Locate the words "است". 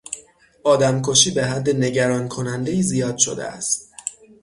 3.43-3.93